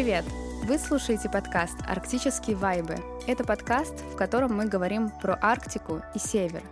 [0.00, 0.24] Привет!
[0.64, 2.96] Вы слушаете подкаст «Арктические вайбы».
[3.26, 6.62] Это подкаст, в котором мы говорим про Арктику и Север.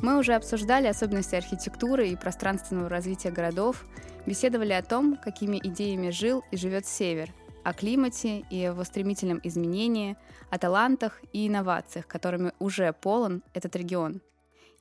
[0.00, 3.84] Мы уже обсуждали особенности архитектуры и пространственного развития городов,
[4.24, 7.28] беседовали о том, какими идеями жил и живет Север,
[7.64, 10.16] о климате и его стремительном изменении,
[10.48, 14.22] о талантах и инновациях, которыми уже полон этот регион.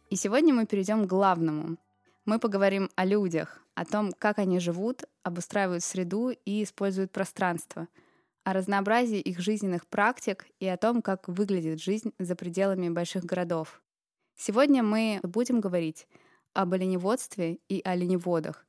[0.10, 1.76] И сегодня мы перейдем к главному.
[2.24, 7.88] Мы поговорим о людях, о том, как они живут, обустраивают среду и используют пространство,
[8.44, 13.82] о разнообразии их жизненных практик и о том, как выглядит жизнь за пределами больших городов.
[14.36, 16.10] Сегодня мы будем говорить
[16.54, 18.66] об оленеводстве и оленеводах.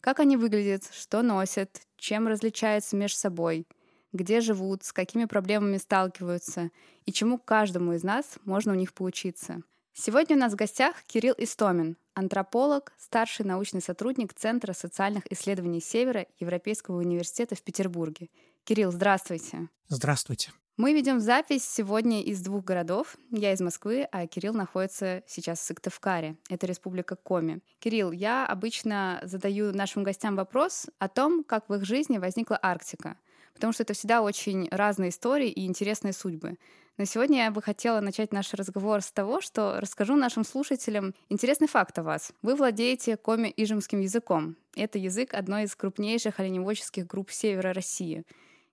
[0.00, 3.68] Как они выглядят, что носят, чем различаются между собой,
[4.12, 6.72] где живут, с какими проблемами сталкиваются
[7.06, 9.62] и чему каждому из нас можно у них поучиться.
[9.92, 16.26] Сегодня у нас в гостях Кирилл Истомин, антрополог, старший научный сотрудник Центра социальных исследований Севера
[16.38, 18.28] Европейского университета в Петербурге.
[18.64, 19.68] Кирилл, здравствуйте.
[19.88, 20.52] Здравствуйте.
[20.76, 23.16] Мы ведем запись сегодня из двух городов.
[23.30, 26.36] Я из Москвы, а Кирилл находится сейчас в Сыктывкаре.
[26.48, 27.60] Это республика Коми.
[27.80, 33.18] Кирилл, я обычно задаю нашим гостям вопрос о том, как в их жизни возникла Арктика.
[33.52, 36.56] Потому что это всегда очень разные истории и интересные судьбы.
[36.98, 41.66] Но сегодня я бы хотела начать наш разговор с того, что расскажу нашим слушателям интересный
[41.66, 42.32] факт о вас.
[42.42, 44.56] Вы владеете коми-ижемским языком.
[44.76, 48.24] Это язык одной из крупнейших оленеводческих групп севера России.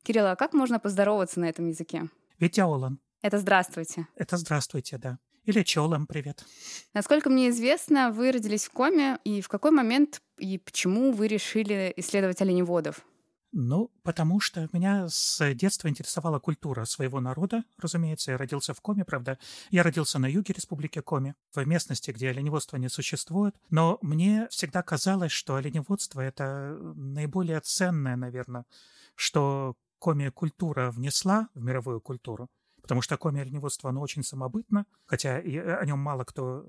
[0.03, 2.09] Кирилл, а как можно поздороваться на этом языке?
[2.39, 2.99] Витяолан.
[3.21, 4.07] Это здравствуйте.
[4.15, 5.19] Это здравствуйте, да.
[5.47, 6.43] Или Чолом, привет.
[6.93, 11.93] Насколько мне известно, вы родились в Коме, и в какой момент и почему вы решили
[11.95, 13.05] исследовать оленеводов?
[13.59, 18.29] Ну, потому что меня с детства интересовала культура своего народа, разумеется.
[18.29, 19.39] Я родился в Коме, правда.
[19.71, 23.55] Я родился на юге Республики Коми, в местности, где оленеводство не существует.
[23.71, 28.65] Но мне всегда казалось, что оленеводство— это наиболее ценное, наверное,
[29.15, 32.51] что Коми культура внесла в мировую культуру.
[32.83, 36.63] Потому что Коми оленеводство, оно очень самобытно, хотя о нем мало кто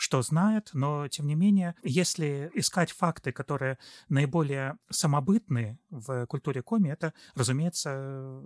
[0.00, 3.78] что знает, но тем не менее, если искать факты, которые
[4.08, 8.42] наиболее самобытные в культуре коми, это, разумеется,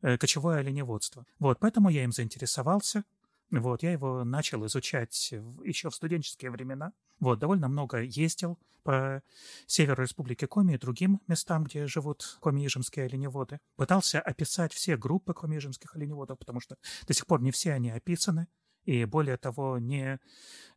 [0.00, 1.26] э, кочевое оленеводство.
[1.38, 3.04] Вот, поэтому я им заинтересовался.
[3.50, 6.94] Вот, я его начал изучать еще в студенческие времена.
[7.20, 9.22] Вот, довольно много ездил по
[9.66, 13.58] северу Республики Коми и другим местам, где живут коми-ижемские оленеводы.
[13.76, 16.76] Пытался описать все группы коми-ижемских оленеводов, потому что
[17.06, 18.48] до сих пор не все они описаны.
[18.84, 20.18] И более того, не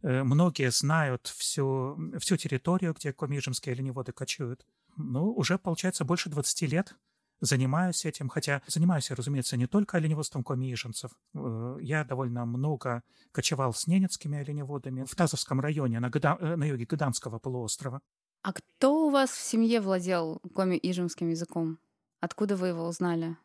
[0.02, 4.66] э, многие знают всю, всю территорию, где комижемские оленеводы кочуют.
[4.96, 6.96] Ну, уже, получается, больше 20 лет
[7.42, 11.12] занимаюсь этим, хотя занимаюсь я, разумеется, не только оленеводством комижемцев.
[11.36, 16.38] Э, я довольно много кочевал с ненецкими оленеводами в Тазовском районе на, Гада...
[16.40, 18.02] Э, на юге Гадамского полуострова.
[18.42, 21.80] А кто у вас в семье владел коми-ижемским языком?
[22.20, 23.38] Откуда вы его узнали?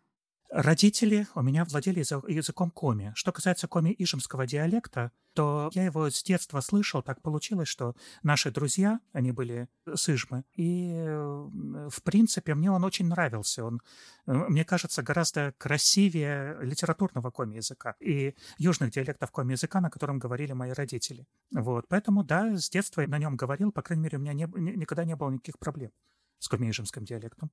[0.53, 3.13] Родители у меня владели языком коми.
[3.15, 7.03] Что касается коми-ижемского диалекта, то я его с детства слышал.
[7.03, 13.09] Так получилось, что наши друзья, они были с Ижмы, и, в принципе, мне он очень
[13.09, 13.65] нравился.
[13.65, 13.81] Он,
[14.27, 20.73] э, мне кажется, гораздо красивее литературного коми-языка и южных диалектов коми-языка, на котором говорили мои
[20.73, 21.27] родители.
[21.51, 24.45] Вот, поэтому, да, с детства я на нем говорил, по крайней мере, у меня не,
[24.77, 25.93] никогда не было никаких проблем
[26.41, 27.51] с коми-ижемским диалектом.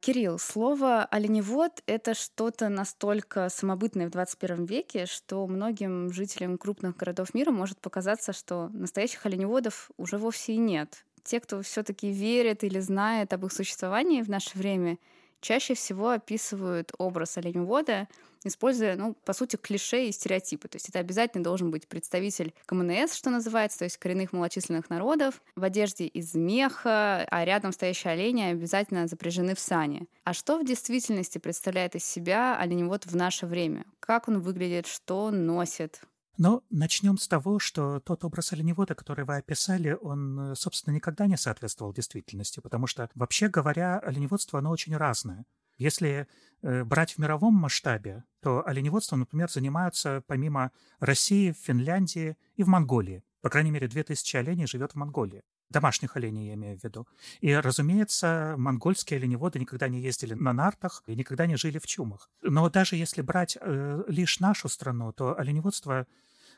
[0.00, 7.34] Кирилл, слово «оленевод»— это что-то настолько самобытное в 21 веке, что многим жителям крупных городов
[7.34, 11.04] мира может показаться, что настоящих оленеводов уже вовсе и нет.
[11.24, 14.98] Те, кто все таки верит или знает об их существовании в наше время,
[15.40, 18.08] чаще всего описывают образ оленевода—
[18.44, 20.68] используя, ну, по сути, клише и стереотипы.
[20.68, 25.42] То есть это обязательно должен быть представитель КМНС, что называется, то есть коренных малочисленных народов,
[25.56, 30.06] в одежде из меха, а рядом стоящие олени обязательно запряжены в сани.
[30.24, 33.84] А что в действительности представляет из себя оленевод в наше время?
[34.00, 36.00] Как он выглядит, что носит?
[36.38, 41.36] Но начнем с того, что тот образ оленевода, который вы описали, он, собственно, никогда не
[41.36, 45.44] соответствовал действительности, потому что, вообще говоря, оленеводство, оно очень разное.
[45.78, 46.28] Если
[46.62, 50.70] э, брать в мировом масштабе, то оленеводством, например, занимаются помимо
[51.00, 53.24] России, Финляндии и в Монголии.
[53.40, 55.42] По крайней мере, 2000 оленей живет в Монголии.
[55.70, 57.06] Домашних оленей я имею в виду.
[57.40, 62.30] И, разумеется, монгольские оленеводы никогда не ездили на нартах и никогда не жили в чумах.
[62.42, 66.06] Но даже если брать э, лишь нашу страну, то оленеводство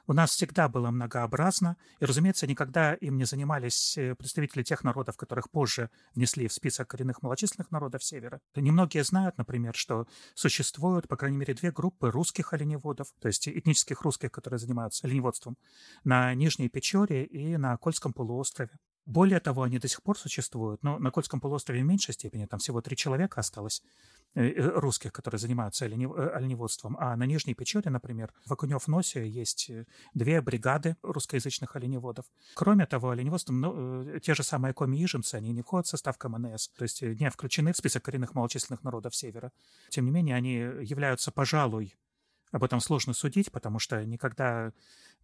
[0.06, 5.16] у нас всегда было многообразно, и, разумеется, никогда им не занимались э, представители тех народов,
[5.16, 8.40] которых позже внесли в список коренных малочисленных народов Севера.
[8.54, 14.02] Немногие знают, например, что существуют, по крайней мере, две группы русских оленеводов, то есть этнических
[14.02, 15.56] русских, которые занимаются оленеводством,
[16.04, 18.70] на Нижней Печоре и на Кольском полуострове.
[19.10, 22.60] Более того, они до сих пор существуют, но на Кольском полуострове в меньшей степени, там
[22.60, 23.82] всего три человека осталось
[24.36, 26.96] русских, которые занимаются оленеводством.
[27.00, 29.68] А на Нижней Печоре, например, в Окунев-Носе есть
[30.14, 32.26] две бригады русскоязычных оленеводов.
[32.54, 36.84] Кроме того, оленеводством, ну, те же самые коми-ижемцы, они не входят в состав КМНС, то
[36.84, 39.50] есть не включены в список коренных малочисленных народов Севера.
[39.88, 41.96] Тем не менее, они являются, пожалуй,
[42.52, 44.72] об этом сложно судить, потому что никогда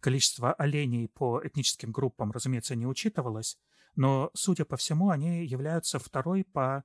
[0.01, 3.57] количество оленей по этническим группам, разумеется, не учитывалось,
[3.97, 6.83] но, судя по всему, они являются второй по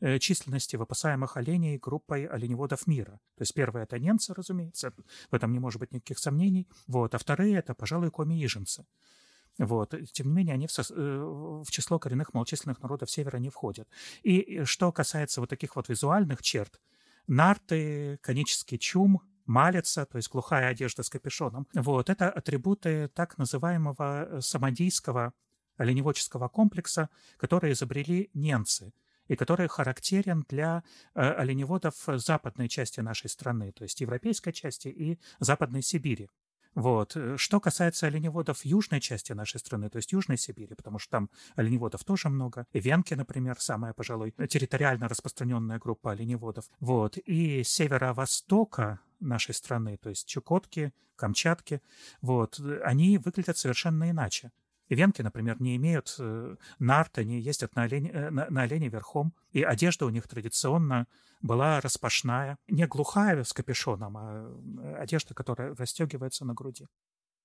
[0.00, 3.20] э, численности выпасаемых оленей группой оленеводов мира.
[3.36, 4.92] То есть первые— это немцы, разумеется,
[5.30, 8.86] в этом не может быть никаких сомнений, вот, а вторые— это, пожалуй, коми-иженцы.
[9.58, 9.94] Вот.
[10.12, 10.82] Тем не менее, они в, со...
[10.82, 13.88] Э, в число коренных малочисленных народов Севера не входят.
[14.22, 16.80] И что касается вот таких вот визуальных черт,
[17.28, 21.66] нарты, конический чум— малица, то есть глухая одежда с капюшоном.
[21.74, 25.32] Вот, это атрибуты так называемого э, самодийского
[25.76, 28.92] оленеводческого комплекса, который изобрели немцы
[29.28, 30.84] и который характерен для
[31.14, 36.28] э, оленеводов западной части нашей страны, то есть европейской части и Западной Сибири.
[36.74, 37.16] Вот.
[37.16, 41.30] Э, что касается оленеводов южной части нашей страны, то есть Южной Сибири, потому что там
[41.56, 42.66] оленеводов тоже много.
[42.72, 46.68] Венки, например, самая, пожалуй, территориально распространенная группа оленеводов.
[46.80, 47.16] Вот.
[47.18, 51.80] И северо-востока нашей страны, то есть Чукотки, Камчатки,
[52.20, 54.50] вот, они выглядят совершенно иначе.
[54.88, 59.34] Венки, например, не имеют э, нарт, они ездят на олене, э, на, на олене верхом,
[59.52, 61.06] и одежда у них традиционно
[61.40, 64.46] была распашная, не глухая с капюшоном, а
[64.82, 66.86] э, одежда, которая расстегивается на груди.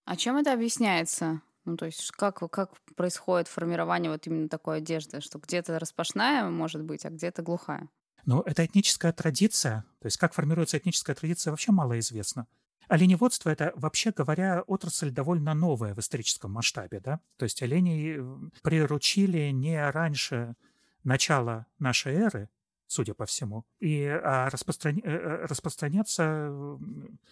[0.06, 1.42] А чем это объясняется?
[1.66, 6.84] Ну, то есть как, как происходит формирование вот именно такой одежды, что где-то распашная может
[6.84, 7.90] быть, а где-то глухая?
[8.26, 9.86] Ну, это этническая традиция.
[10.00, 12.48] То есть как формируется этническая традиция, вообще мало известно.
[12.90, 17.00] Оленеводство– это, вообще говоря, отрасль довольно новая в историческом масштабе.
[17.00, 17.20] Да?
[17.38, 18.20] То есть оленей
[18.64, 20.56] приручили не раньше
[21.04, 22.50] начала нашей эры,
[22.88, 23.64] судя по всему.
[23.80, 24.98] И а распростран...
[24.98, 26.52] Э, э, распространяться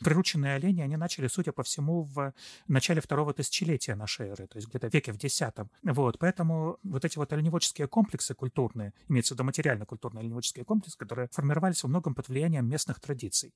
[0.01, 2.33] прирученные олени, они начали, судя по всему, в
[2.67, 5.71] начале второго тысячелетия нашей эры, то есть где-то веке в десятом.
[5.81, 11.29] Вот, поэтому вот эти вот оленеводческие комплексы культурные, имеется в виду материально-культурные оленеводческие комплексы, которые
[11.31, 13.55] формировались во многом под влиянием местных традиций.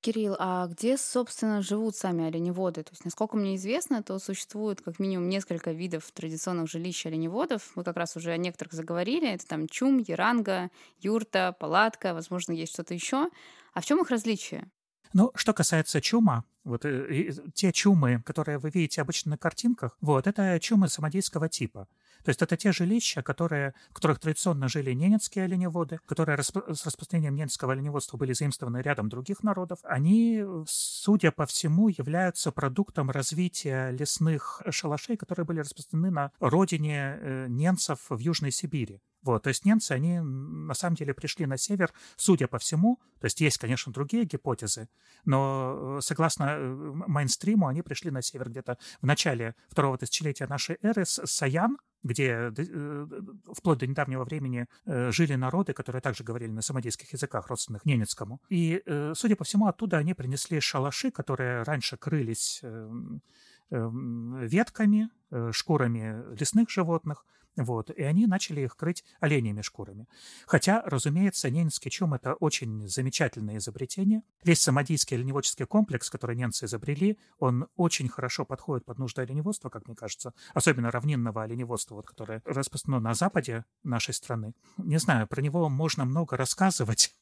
[0.00, 2.82] Кирилл, а где, собственно, живут сами оленеводы?
[2.84, 7.72] То есть, насколько мне известно, то существует как минимум несколько видов традиционных жилищ оленеводов.
[7.74, 9.28] Мы как раз уже о некоторых заговорили.
[9.28, 10.70] Это там чум, яранга,
[11.00, 13.28] юрта, палатка, возможно, есть что-то еще.
[13.72, 14.70] А в чем их различие?
[15.12, 20.26] Ну, что касается чума, вот э, те чумы, которые вы видите обычно на картинках, вот,
[20.26, 21.88] это чумы самодейского типа.
[22.26, 26.50] То есть это те жилища, которые, в которых традиционно жили ненецкие оленеводы, которые с
[26.84, 29.78] распространением ненецкого оленеводства были заимствованы рядом других народов.
[29.84, 37.46] Они, судя по всему, являются продуктом развития лесных шалашей, которые были распространены на родине э,
[37.48, 39.00] ненцев в Южной Сибири.
[39.26, 43.24] Вот, то есть немцы, они на самом деле пришли на север, судя по всему, то
[43.24, 44.88] есть есть, конечно, другие гипотезы,
[45.24, 50.78] но э, согласно э, мейнстриму они пришли на север где-то в начале второго тысячелетия нашей
[50.80, 53.06] эры с Саян, где э,
[53.52, 58.40] вплоть до недавнего времени жили народы, которые также говорили на самодейских языках, родственных ненецкому.
[58.48, 58.82] И,
[59.14, 63.22] судя по всему, оттуда они принесли шалаши, которые раньше крылись эм,
[63.70, 65.10] эм, ветками,
[65.52, 67.24] шкурами лесных животных,
[67.56, 70.06] вот, и они начали их крыть оленями шкурами.
[70.46, 74.22] Хотя, разумеется, ненецкий чум– это очень замечательное изобретение.
[74.44, 79.86] Весь самодийский оленеводческий комплекс, который немцы изобрели, он очень хорошо подходит под нужды оленеводства, как
[79.86, 84.54] мне кажется, особенно равнинного оленеводства, вот, которое распространено на западе нашей страны.
[84.76, 87.14] Не знаю, про него можно много рассказывать,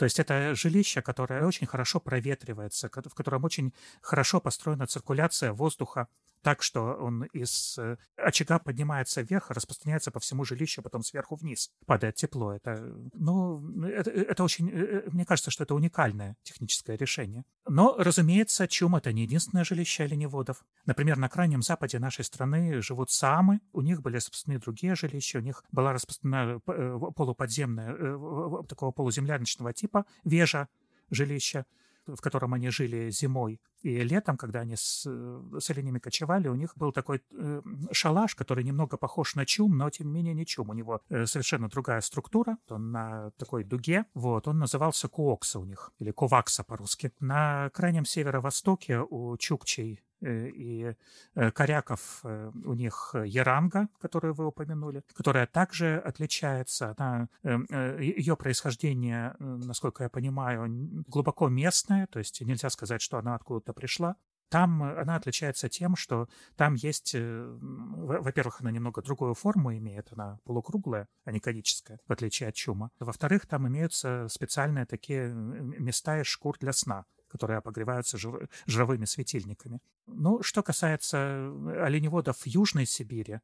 [0.00, 6.08] то есть это жилище, которое очень хорошо проветривается, в котором очень хорошо построена циркуляция воздуха,
[6.42, 11.70] так, что он из э, очага поднимается вверх, распространяется по всему жилищу, потом сверху вниз
[11.86, 12.52] падает тепло.
[12.52, 17.44] Это, ну, это, это очень, э, э, мне кажется, что это уникальное техническое решение.
[17.66, 20.64] Но, разумеется, чум— это не единственное жилище оленеводов.
[20.86, 25.42] Например, на крайнем западе нашей страны живут самы, у них были распространены другие жилища, у
[25.42, 30.68] них была распространена полуподземная, такого полуземляночного типа вежа,
[31.10, 31.66] жилища,
[32.06, 33.60] в котором они жили зимой.
[33.82, 38.64] И летом, когда они с, с оленями кочевали, у них был такой э, шалаш, который
[38.64, 40.70] немного похож на чум, но тем не менее не чум.
[40.70, 44.04] У него э, совершенно другая структура, он на такой дуге.
[44.14, 47.12] Вот, он назывался куокса у них, или ковакса по-русски.
[47.20, 50.94] На крайнем северо-востоке у чукчей Э, и
[51.34, 56.94] э, коряков э, у них яранга, которую вы упомянули, которая также отличается.
[56.96, 57.28] Она,
[57.98, 64.16] ее происхождение, насколько я понимаю, глубоко местное, то есть нельзя сказать, что она откуда-то пришла.
[64.50, 70.40] Там она отличается тем, что там есть, э, во-первых, она немного другую форму имеет, она
[70.44, 72.90] полукруглая, а не коническая, в отличие от чума.
[72.98, 78.18] Во-вторых, там имеются специальные такие места из шкур для сна, которые обогреваются
[78.66, 79.80] жировыми светильниками.
[80.06, 83.40] Ну, что касается э, оленеводов Южной Сибири,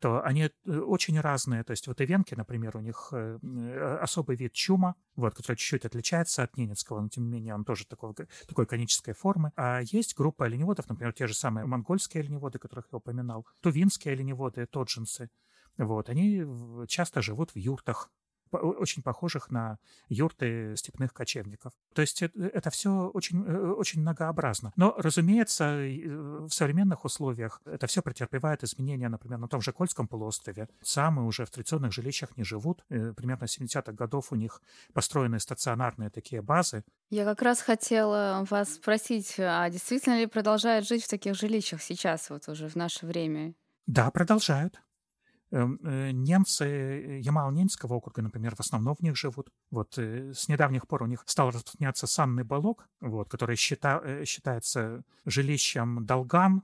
[0.00, 1.62] то они э, очень разные.
[1.62, 6.42] То есть вот ивенки, например, у них э, особый вид чума, вот, который чуть-чуть отличается
[6.42, 8.14] от ненецкого, но тем не менее он тоже такой,
[8.48, 9.52] такой конической формы.
[9.56, 14.66] А есть группа оленеводов, например, те же самые монгольские оленеводы, которых я упоминал, тувинские оленеводы,
[14.66, 15.30] тоджинсы.
[15.76, 16.44] Вот, они
[16.88, 18.10] часто живут в юртах,
[18.58, 19.78] очень похожих на
[20.08, 21.72] юрты степных кочевников.
[21.94, 24.72] То есть это, это все очень, э, очень многообразно.
[24.76, 26.08] Но, разумеется, э,
[26.46, 30.68] в современных условиях это все претерпевает изменения, например, на том же Кольском полуострове.
[30.82, 32.84] Самые уже в традиционных жилищах не живут.
[32.90, 36.84] Э, примерно с 70-х годов у них построены стационарные такие базы.
[37.10, 42.30] Я как раз хотела вас спросить, а действительно ли продолжают жить в таких жилищах сейчас,
[42.30, 43.54] вот уже в наше время?
[43.86, 44.80] Да, продолжают.
[45.52, 49.50] Эм, э, немцы э, Ямал-Ненецкого округа, например, в основном в них живут.
[49.72, 55.02] Вот э, с недавних пор у них стал распространяться санный балок, вот, который счита, считается
[55.24, 56.62] жилищем Долган,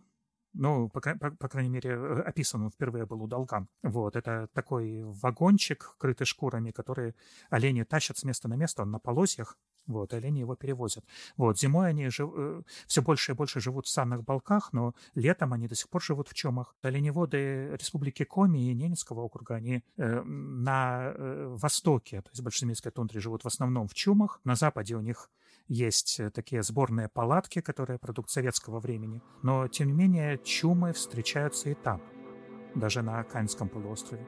[0.53, 3.69] ну, по, по, по крайней мере, описан он впервые был у Долган.
[3.83, 7.15] Вот, это такой вагончик, крытый шкурами, который
[7.51, 11.05] олени тащат с места на место, он на полозьях, вот, олени его перевозят.
[11.37, 15.53] Вот, зимой они жив, э, все больше и больше живут в санных балках, но летом
[15.53, 16.75] они до сих пор живут в чумах.
[16.83, 22.93] Оленеводы Республики Коми и Ненецкого округа, они э, на э, востоке, то есть в Большемирской
[22.93, 24.41] тундре живут в основном в чумах.
[24.45, 25.31] На западе у них
[25.69, 29.23] есть э, такие сборные палатки, которые продукт советского времени.
[29.43, 32.03] Но, тем не менее, чумы встречаются и там,
[32.75, 34.27] даже на Канском полуострове.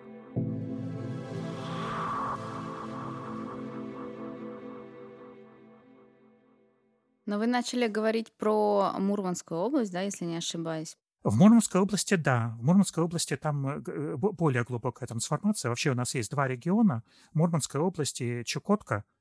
[7.29, 10.97] Но вы начали говорить про Мурманскую область, да, если не ошибаюсь.
[11.23, 12.57] В Мурманской области, да.
[12.59, 15.69] В Мурманской области там э, э, более глубокая трансформация.
[15.69, 17.03] Вообще у нас есть два региона.
[17.35, 19.05] Мурманская область и Чукотка–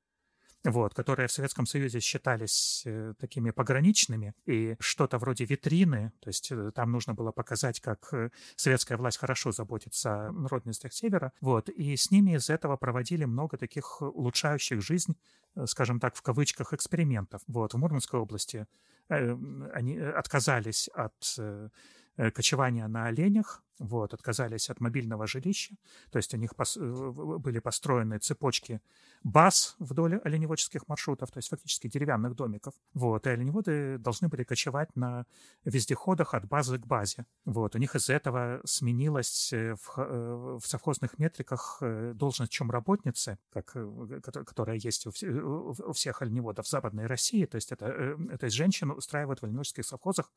[0.64, 6.50] вот, которые в Советском Союзе считались э, такими пограничными, и что-то вроде витрины, то есть
[6.50, 11.68] э, там нужно было показать, как э, советская власть хорошо заботится о народностях Севера, вот,
[11.68, 15.16] и с ними из этого проводили много таких улучшающих жизнь,
[15.66, 17.42] скажем так, в кавычках, экспериментов.
[17.46, 18.66] Вот, в Мурманской области
[19.08, 21.38] они отказались от
[22.16, 25.74] кочевания на оленях, вот, отказались от мобильного жилища,
[26.10, 28.80] то есть у них пос, были построены цепочки
[29.22, 32.74] баз вдоль оленеводческих маршрутов, то есть фактически деревянных домиков.
[32.94, 35.26] Вот, и оленеводы должны были кочевать на
[35.64, 37.26] вездеходах от базы к базе.
[37.44, 42.70] Вот, у них из-за этого сменилась э, в, э, в совхозных метриках э, должность чем
[42.70, 43.76] работницы, как,
[44.46, 49.40] которая есть у, у всех оленеводов Западной России, то есть это, то есть женщин устраивают
[49.40, 50.32] в оленеводческих совхозах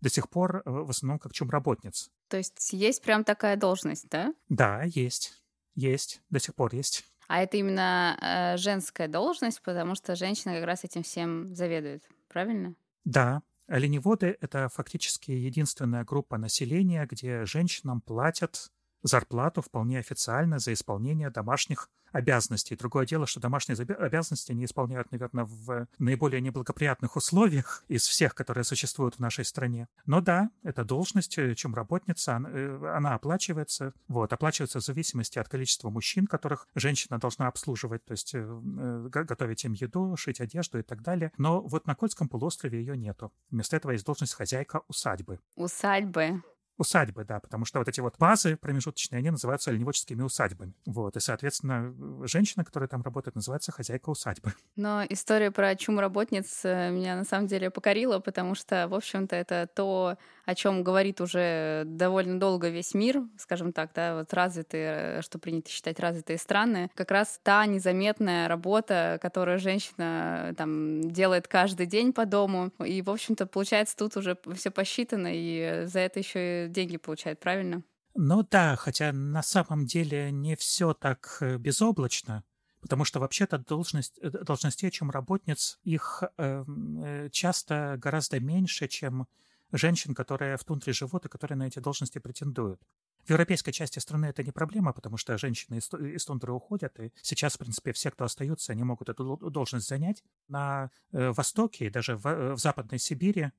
[0.00, 2.10] до сих пор в основном как чем работниц.
[2.28, 4.34] То есть есть прям такая должность, да?
[4.48, 5.42] Да, есть.
[5.74, 6.20] Есть.
[6.30, 7.04] До сих пор есть.
[7.26, 12.74] А это именно э, женская должность, потому что женщина как раз этим всем заведует, правильно?
[13.04, 13.42] Да.
[13.66, 18.70] Оленеводы— это фактически единственная группа населения, где женщинам платят
[19.04, 22.76] зарплату вполне официально за исполнение домашних обязанностей.
[22.76, 28.64] Другое дело, что домашние обязанности они исполняют, наверное, в наиболее неблагоприятных условиях из всех, которые
[28.64, 29.88] существуют в нашей стране.
[30.06, 33.92] Но да, это должность, э, чем работница, э, она оплачивается.
[34.06, 39.64] Вот, оплачивается в зависимости от количества мужчин, которых женщина должна обслуживать, то есть э, готовить
[39.64, 41.32] им еду, шить одежду и так далее.
[41.36, 43.32] Но вот на Кольском полуострове ее нету.
[43.50, 45.40] Вместо этого есть должность хозяйка усадьбы.
[45.56, 46.42] Усадьбы.
[46.76, 50.74] Усадьбы, да, потому что вот эти вот базы промежуточные, они называются оленеводческими усадьбами.
[50.86, 51.94] Вот, и, соответственно,
[52.26, 54.54] женщина, которая там работает, называется хозяйка усадьбы.
[54.76, 59.36] Но история про чум работниц э, меня на самом деле покорила, потому что, в общем-то,
[59.36, 65.22] это то, о чем говорит уже довольно долго весь мир, скажем так, да, вот развитые,
[65.22, 71.86] что принято считать развитые страны, как раз та незаметная работа, которую женщина там делает каждый
[71.86, 72.70] день по дому.
[72.84, 77.40] И, в общем-то, получается, тут уже все посчитано, и за это еще и деньги получает,
[77.40, 77.82] правильно?
[78.16, 82.44] Ну да, хотя на самом деле не все так э, безоблачно,
[82.80, 89.26] потому что вообще-то должность, э, должностей, чем работниц, их эм, э, часто гораздо меньше, чем
[89.76, 92.80] женщин, которые в тундре живут и которые на эти должности претендуют.
[93.24, 97.54] В европейской части страны это не проблема, потому что женщины из, тундры уходят, и сейчас,
[97.54, 100.22] в принципе, все, кто остаются, они могут эту должность занять.
[100.48, 103.52] На э, Востоке и даже в, э, в Западной Сибири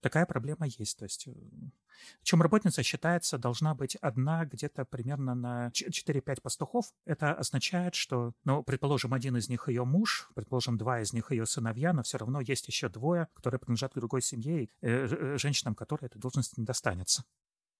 [0.00, 0.98] Такая проблема есть.
[0.98, 1.28] То есть,
[2.22, 6.92] чем работница считается, должна быть одна где-то примерно на 4-5 пастухов.
[7.04, 11.46] Это означает, что, ну, предположим, один из них ее муж, предположим, два из них ее
[11.46, 15.74] сыновья, но все равно есть еще двое, которые принадлежат к другой семье, и э, женщинам,
[15.74, 17.24] которые эта должность не достанется.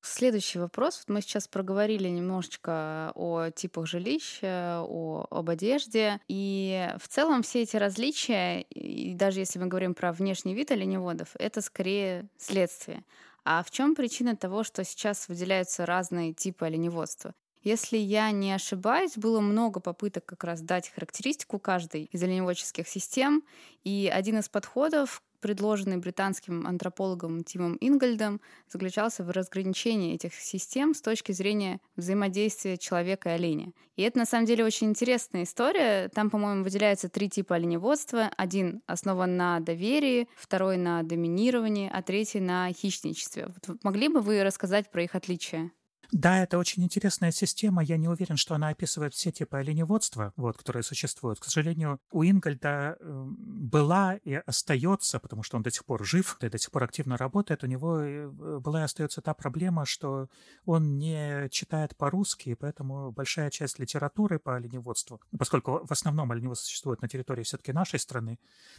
[0.09, 1.03] Следующий вопрос.
[1.09, 6.21] Мы сейчас проговорили немножечко о типах жилища, о, об одежде.
[6.29, 11.31] И в целом все эти различия, и даже если мы говорим про внешний вид оленеводов,
[11.41, 13.03] это скорее следствие.
[13.45, 17.35] А в чем причина того, что сейчас выделяются разные типы оленеводства?
[17.63, 23.43] Если я не ошибаюсь, было много попыток как раз дать характеристику каждой из оленеводческих систем,
[23.83, 28.41] и один из подходов, предложенный британским антропологом Тимом Ингольдом,
[28.71, 33.73] заключался в разграничении этих систем с точки зрения взаимодействия человека и оленя.
[33.97, 36.09] И это на самом деле очень интересная история.
[36.09, 38.31] Там, по-моему, выделяются три типа оленеводства.
[38.37, 43.47] Один основан на доверии, второй на доминировании, а третий на хищничестве.
[43.47, 45.71] Вот могли бы вы рассказать про их отличия?
[46.13, 47.83] Да, это очень интересная система.
[47.83, 51.41] Я не уверен, что она описывает все типы оленеводства, вот, которые существуют.
[51.41, 56.39] К сожалению, у Ингольда эм, была и остается, потому что он до сих пор жив,
[56.41, 58.29] и до сих пор активно работает, у него э,
[58.61, 60.29] была и остается та проблема, что
[60.65, 66.67] он не читает по-русски, и поэтому большая часть литературы по оленеводству, поскольку в основном оленеводство
[66.67, 68.39] существует на территории все-таки нашей страны,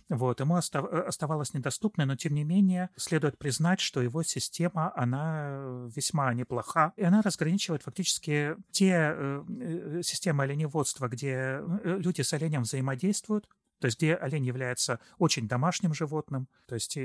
[0.09, 5.87] вот, ему э, оставалось недоступной, но тем не менее следует признать, что его система, она
[5.95, 12.21] весьма неплоха, и она она разграничивает фактически те э, э, системы оленеводства, где э, люди
[12.21, 16.47] с оленем взаимодействуют, то есть где олень является очень домашним животным.
[16.67, 16.97] То есть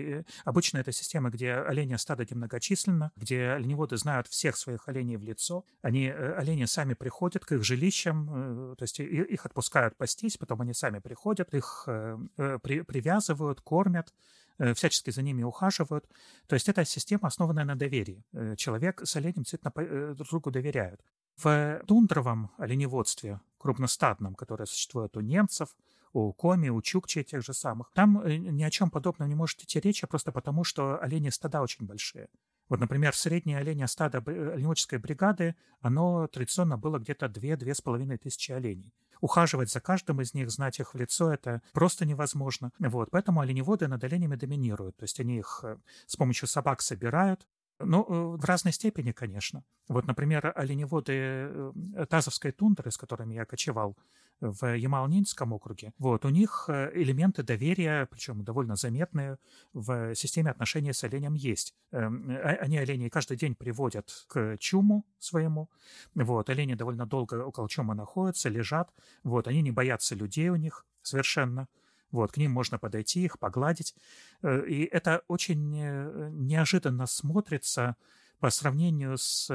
[0.45, 5.65] обычно это система, где олени стадо немногочисленно, где оленеводы знают всех своих оленей в лицо.
[5.83, 10.99] Они, олени сами приходят к их жилищам, то есть их отпускают пастись, потом они сами
[11.01, 14.15] приходят, их при, привязывают, кормят.
[14.59, 16.09] Э, всячески за ними ухаживают.
[16.47, 18.25] То есть это система, основанная на доверии.
[18.33, 21.01] Э, человек с оленем действительно э, друг другу доверяют.
[21.37, 25.75] В тундровом оленеводстве, крупностадном, которое существует у немцев,
[26.13, 29.81] у коми, у чукчи тех же самых, там ни о чем подобном не может идти
[29.81, 32.29] речи, просто потому что олени стада очень большие.
[32.69, 39.71] Вот, например, среднее оленя стадо оленеводческой бригады, оно традиционно было где-то 2-2,5 тысячи оленей ухаживать
[39.71, 42.73] за каждым из них, знать их в лицо, это просто невозможно.
[42.79, 44.97] Вот, поэтому оленеводы над оленями доминируют.
[44.97, 47.47] То есть они их э, с помощью собак собирают,
[47.79, 49.65] ну, э, в разной степени, конечно.
[49.89, 53.97] Вот, например, оленеводы э, Тазовской тундры, с которыми я кочевал
[54.43, 59.39] в Ямал-Ненецком округе, вот, у них э, элементы доверия, причем довольно заметные,
[59.73, 61.75] в системе отношений с оленем есть.
[61.93, 65.71] Эм, а, они оленей каждый день приводят к чуму своему,
[66.17, 70.85] вот, олени довольно долго около чума находятся, лежат, вот, они не боятся людей у них
[71.03, 71.69] совершенно,
[72.11, 73.95] вот, к ним можно подойти, их погладить.
[74.43, 77.97] Э, и это очень э, неожиданно смотрится
[78.41, 79.49] по сравнению с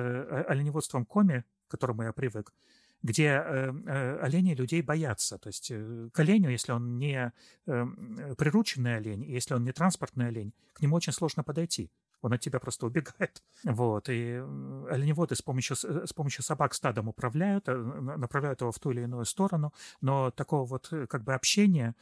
[0.48, 2.54] оленеводством коми, к которому я привык,
[3.04, 5.38] где олени людей боятся.
[5.38, 5.72] То есть
[6.12, 7.32] к оленю, если он не
[7.66, 11.92] прирученный олень, если он не транспортный олень, к нему очень сложно подойти.
[12.22, 13.44] Он от тебя просто убегает.
[13.64, 14.10] Вот.
[14.10, 14.42] И
[14.90, 19.74] оленеводы с помощью, с помощью собак стадом управляют, направляют его в ту или иную сторону,
[20.02, 21.96] но такого вот как бы общения Эм,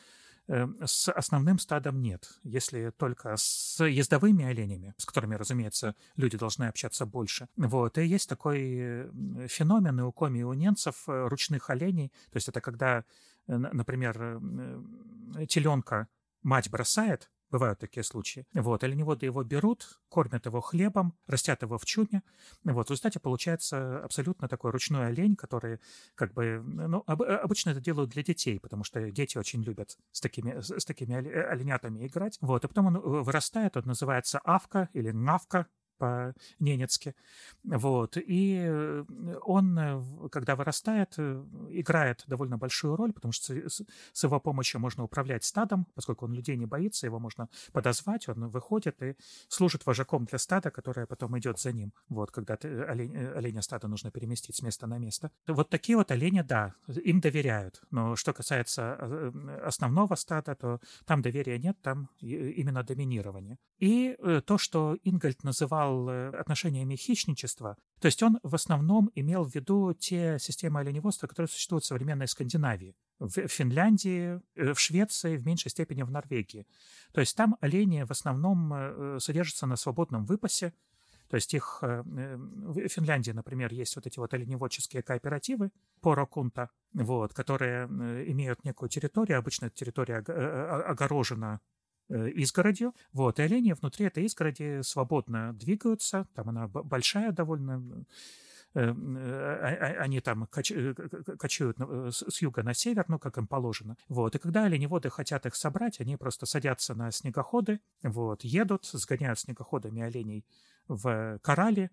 [0.48, 7.06] с основным стадом нет, если только с ездовыми оленями, с которыми, разумеется, люди должны общаться
[7.06, 7.48] больше.
[7.58, 7.98] Вот.
[7.98, 9.10] И есть такой
[9.48, 12.10] феномен и у коми, и у ненцев э, ручных оленей.
[12.32, 13.04] То есть это когда,
[13.48, 14.40] э, например,
[15.48, 16.08] теленка
[16.44, 18.46] мать бросает, Бывают такие случаи.
[18.54, 22.22] Вот, оленеводы его берут, кормят его хлебом, растят его в чуме.
[22.66, 25.80] Вот, в результате получается абсолютно такой ручной олень, который
[26.16, 30.20] как бы, ну, об, обычно это делают для детей, потому что дети очень любят с
[30.20, 32.38] такими, с такими оленятами играть.
[32.42, 35.68] Вот, и потом он э, вырастает, он называется авка или навка,
[36.06, 37.16] по-ненецки.
[37.64, 38.18] Вот.
[38.18, 39.06] И э,
[39.42, 43.54] он, э, когда вырастает, э, играет довольно большую роль, потому что
[44.14, 48.50] с его помощью можно управлять стадом, поскольку он людей не боится, его можно подозвать, он
[48.50, 49.16] выходит и
[49.48, 52.54] служит вожаком для стада, которое потом идет за ним, вот, когда
[52.92, 55.32] олень, оленя стада нужно переместить с места на место.
[55.48, 57.82] Вот такие вот олени, да, им доверяют.
[57.92, 59.32] Но что касается
[59.68, 63.58] основного стада, то там доверия нет, там именно доминирование.
[63.80, 64.16] И
[64.46, 69.54] то, что Ингольд называл называл э, отношениями хищничества, то есть он в основном имел в
[69.54, 75.46] виду те системы оленеводства, которые существуют в современной Скандинавии, в Финляндии, э, в Швеции, в
[75.46, 76.66] меньшей степени в Норвегии.
[77.14, 80.74] То есть там олени в основном э, содержатся на свободном выпасе,
[81.28, 87.88] то есть их в Финляндии, например, есть вот эти вот оленеводческие кооперативы порокунта, вот, которые
[88.32, 91.62] имеют некую территорию, обычно территория огорожена
[92.10, 98.06] изгородью, вот, и олени внутри этой изгороди свободно двигаются, там она большая довольно,
[98.76, 101.00] э, э, они там кочуют
[102.12, 103.98] с юга на север, ну, как им положено.
[104.08, 104.36] Вот.
[104.36, 110.02] И когда оленеводы хотят их собрать, они просто садятся на снегоходы, вот, едут, сгоняют снегоходами
[110.02, 110.46] оленей
[110.88, 111.90] в корале,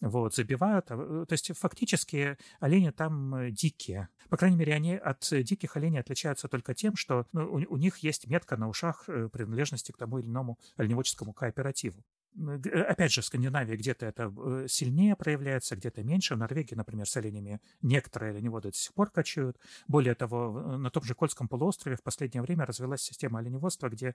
[0.00, 0.86] вот, забивают.
[0.90, 4.08] А, то есть фактически олени там дикие.
[4.28, 7.98] По крайней мере, они от диких оленей отличаются только тем, что ну, у, у них
[7.98, 12.04] есть метка на ушах э, принадлежности к тому или иному оленеводческому кооперативу.
[12.38, 16.34] Э, опять же, в Скандинавии где-то это э, сильнее проявляется, где-то меньше.
[16.34, 19.58] В Норвегии, например, с оленями некоторые оленеводы до сих пор кочуют.
[19.88, 24.14] Более того, на том же Кольском полуострове в последнее время развилась система оленеводства, где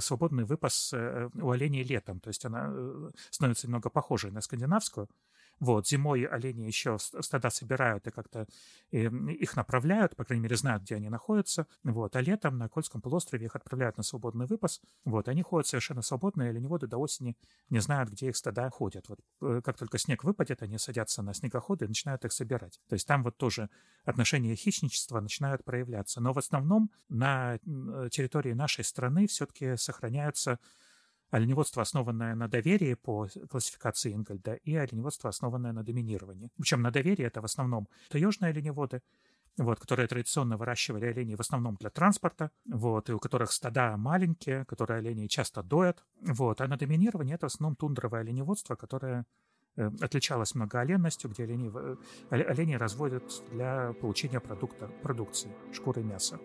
[0.00, 2.20] свободный выпас у оленей летом.
[2.20, 2.72] То есть она
[3.30, 5.08] становится немного похожей на скандинавскую.
[5.58, 8.46] Вот, зимой олени еще стада собирают и как-то
[8.92, 11.66] эм, их направляют, по крайней мере, знают, где они находятся.
[11.82, 14.82] Вот, а летом на Кольском полуострове их отправляют на свободный выпас.
[15.04, 17.36] Вот, они ходят совершенно свободно, и оленеводы до осени
[17.70, 19.08] не знают, где их стада ходят.
[19.08, 22.78] Вот, э, как только снег выпадет, они садятся на снегоходы и начинают их собирать.
[22.88, 23.70] То есть там вот тоже
[24.04, 26.20] отношения хищничества начинают проявляться.
[26.20, 27.58] Но в основном на
[28.10, 30.58] территории нашей страны все-таки сохраняются
[31.30, 36.50] оленеводство, основанное на доверии по классификации Ингольда, и оленеводство, основанное на доминировании.
[36.56, 39.02] Причем на доверии это в основном таежные оленеводы,
[39.58, 44.64] вот, которые традиционно выращивали оленей в основном для транспорта, вот, и у которых стада маленькие,
[44.66, 46.04] которые оленей часто доят.
[46.20, 49.24] Вот, а на доминировании это в основном тундровое оленеводство, которое
[49.76, 51.96] э, отличалось многооленностью, где олени, э,
[52.30, 56.38] олени разводят для получения продукта, продукции, шкуры мяса.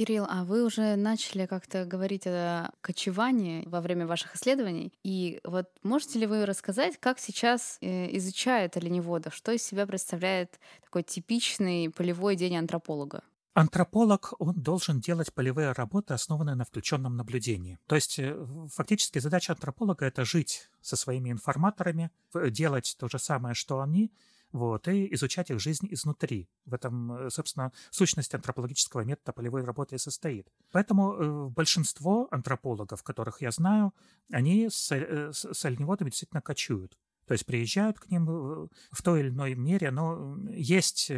[0.00, 4.94] Кирилл, а вы уже начали как-то говорить о кочевании во время ваших исследований.
[5.02, 9.34] И вот можете ли вы рассказать, как сейчас э, изучают оленеводов?
[9.34, 13.22] Что из себя представляет такой типичный полевой день антрополога?
[13.52, 17.78] Антрополог, он должен делать полевые работы, основанные на включенном наблюдении.
[17.86, 18.34] То есть э,
[18.72, 22.10] фактически задача антрополога— это жить со своими информаторами,
[22.48, 24.10] делать то же самое, что они,
[24.52, 26.48] вот, и изучать их жизнь изнутри.
[26.64, 30.48] В этом, э, собственно, сущность антропологического метода полевой работы и состоит.
[30.72, 33.92] Поэтому э, большинство антропологов, которых я знаю,
[34.32, 36.98] они э, с, с оленеводами действительно кочуют.
[37.26, 41.12] То есть приезжают к ним в той или иной мере, но есть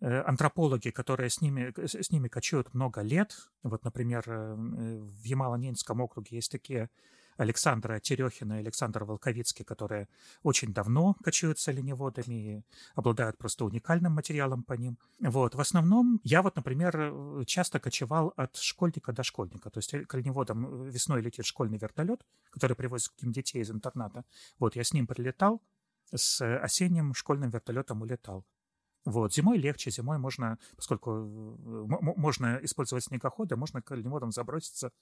[0.00, 3.36] антропологи, которые с ними, с ними кочуют много лет.
[3.62, 6.88] Вот, например, в Ямало-Ненецком округе есть такие
[7.40, 10.08] Александра Терехина и Александр Волковицкий, которые
[10.42, 14.98] очень давно кочуют с оленеводами и обладают просто уникальным материалом по ним.
[15.20, 15.54] Вот.
[15.54, 19.70] В основном я вот, например, часто кочевал от школьника до школьника.
[19.70, 24.24] То есть к оленеводам весной летит школьный вертолет, который привозит к ним детей из интерната.
[24.58, 25.62] Вот, я с ним прилетал,
[26.14, 28.44] с осенним школьным вертолетом улетал.
[29.06, 31.10] Вот, зимой легче, зимой можно, поскольку
[32.16, 34.92] можно использовать снегоходы, можно к оленеводам заброситься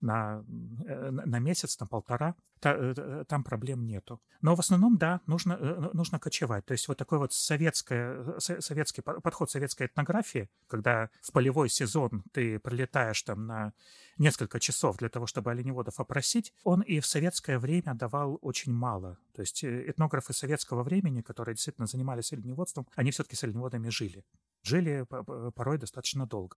[0.00, 0.44] на,
[0.86, 4.20] э, на месяц, на полтора, э, там проблем нету.
[4.40, 6.64] Но в основном, да, нужно, э, нужно кочевать.
[6.66, 12.58] То есть вот такой вот советское, советский подход советской этнографии, когда в полевой сезон ты
[12.58, 13.72] прилетаешь там на
[14.18, 19.18] несколько часов для того, чтобы оленеводов опросить, он и в советское время давал очень мало.
[19.34, 24.24] То есть этнографы советского времени, которые действительно занимались оленеводством, они все-таки с оленеводами жили.
[24.62, 25.06] Жили
[25.54, 26.56] порой достаточно долго.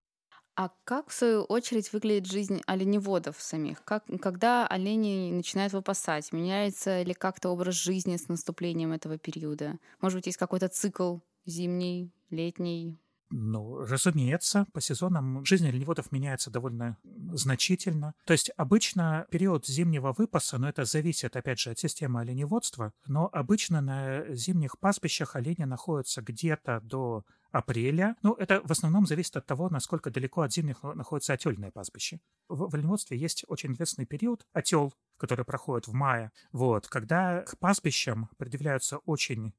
[0.57, 3.83] А как, в свою очередь, выглядит жизнь оленеводов самих?
[3.83, 6.31] Как, когда олени начинают выпасать?
[6.31, 9.79] Меняется ли как-то образ жизни с наступлением этого периода?
[9.99, 12.97] Может быть, есть какой-то цикл зимний, летний?
[13.31, 16.97] Ну, разумеется, по сезонам жизнь оленеводов меняется довольно
[17.33, 18.13] значительно.
[18.23, 23.27] То есть обычно период зимнего выпаса, но это зависит, опять же, от системы оленеводства, но
[23.33, 28.17] обычно на зимних пастбищах олени находятся где-то до апреля.
[28.21, 32.19] Ну, это в основном зависит от того, насколько далеко от зимних находится отельное пастбище.
[32.49, 37.57] В, в оленеводстве есть очень известный период, отел, который проходит в мае, вот, когда к
[37.57, 39.53] пастбищам предъявляются очень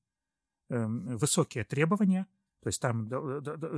[0.69, 2.27] э, высокие требования,
[2.63, 3.09] то есть там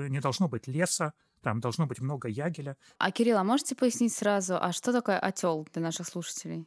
[0.08, 2.76] не должно быть леса, там должно быть много ягеля.
[2.96, 6.66] А, Кирилл, а можете пояснить сразу, а что такое отел для наших слушателей?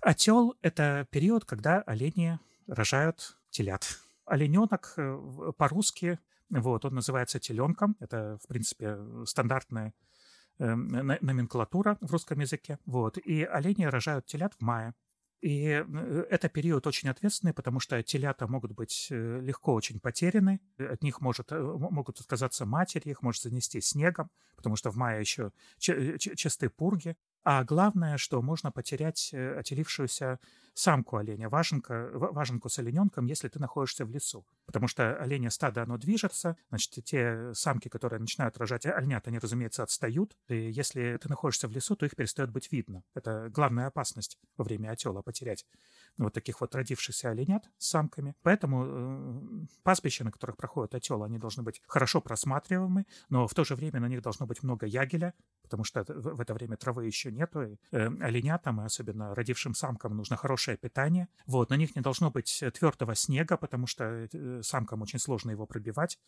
[0.00, 3.98] Отел— это период, когда олени рожают телят.
[4.24, 6.18] Олененок э, по-русски
[6.50, 7.96] вот, он называется теленком.
[8.00, 9.94] Это, в принципе, стандартная
[10.58, 12.78] э, номенклатура в русском языке.
[12.86, 13.18] Вот.
[13.18, 14.94] И олени рожают телят в мае.
[15.42, 20.60] И э, это период очень ответственный, потому что телята могут быть э, легко очень потеряны,
[20.78, 25.20] от них может, э, могут отказаться матери, их может занести снегом, потому что в мае
[25.20, 27.16] еще частые пурги.
[27.48, 30.40] А главное, что можно потерять отелившуюся
[30.74, 34.44] самку оленя, важенка, важенку с олененком, если ты находишься в лесу.
[34.66, 39.84] потому что оленя стадо, оно движется, значит, те самки, которые начинают рожать оленят, они, разумеется,
[39.84, 43.04] отстают, и если ты находишься в лесу, то их перестает быть видно.
[43.14, 45.64] Это главная опасность во время отела потерять
[46.18, 48.34] вот таких вот родившихся оленят с самками.
[48.42, 53.64] Поэтому э, пастбища, на которых проходят отелы, они должны быть хорошо просматриваемы, но в то
[53.64, 55.32] же время на них должно быть много ягеля,
[55.66, 57.62] потому что в это время травы еще нету.
[57.62, 61.28] И, э, оленятам, и особенно родившим самкам, нужно хорошее питание.
[61.46, 65.66] Вот, на них не должно быть твердого снега, потому что э, самкам очень сложно его
[65.66, 66.18] пробивать.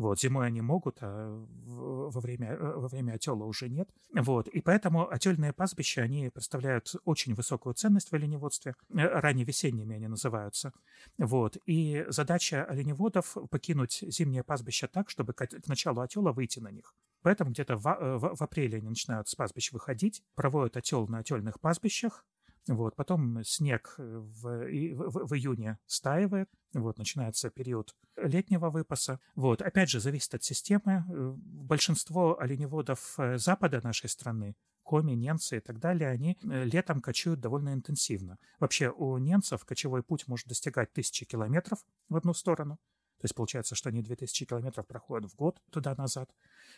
[0.00, 3.90] Вот, зимой они могут, а во время, э, во время отела уже нет.
[4.14, 8.74] Вот, и поэтому отельные пастбища, они представляют очень высокую ценность в оленеводстве.
[8.88, 10.72] Э, ранневесенними они называются.
[11.18, 16.94] Вот, и задача оленеводов— покинуть зимнее пастбище так, чтобы к началу отела выйти на них.
[17.22, 21.18] Поэтому где-то в, э, в, в апреле они начинают с пастбищ выходить, проводят отел на
[21.18, 22.24] отельных пастбищах,
[22.68, 29.18] вот, потом снег в, в, в июне стаивает, вот, начинается период летнего выпаса.
[29.34, 31.04] Вот, опять же, зависит от системы.
[31.08, 37.00] Э, большинство оленеводов э, запада нашей страны, коми, немцы и так далее, они э, летом
[37.00, 38.38] кочуют довольно интенсивно.
[38.58, 42.78] Вообще у немцев кочевой путь может достигать тысячи километров в одну сторону.
[43.20, 46.30] То есть получается, что они 2000 километров проходят в год туда-назад.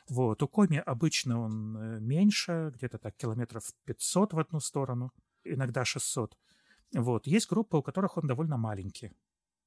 [0.09, 0.43] Вот.
[0.43, 5.13] У коми обычно он меньше, где-то так километров 500 в одну сторону
[5.45, 6.37] иногда 600.
[6.95, 7.27] Вот.
[7.27, 9.13] Есть группы, у которых он довольно маленький.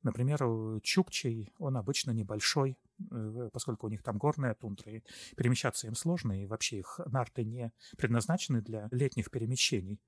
[0.04, 2.78] Например, у чукчей он обычно небольшой,
[3.12, 5.02] э, поскольку у них там горная тундра, и
[5.36, 10.00] перемещаться им сложно, и вообще их нарты не предназначены для летних перемещений.